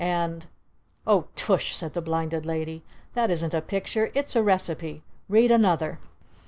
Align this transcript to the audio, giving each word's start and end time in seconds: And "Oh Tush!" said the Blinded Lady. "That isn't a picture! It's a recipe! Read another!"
And 0.03 0.47
"Oh 1.05 1.27
Tush!" 1.35 1.75
said 1.75 1.93
the 1.93 2.01
Blinded 2.01 2.43
Lady. 2.43 2.81
"That 3.13 3.29
isn't 3.29 3.53
a 3.53 3.61
picture! 3.61 4.09
It's 4.15 4.35
a 4.35 4.41
recipe! 4.41 5.03
Read 5.29 5.51
another!" 5.51 5.99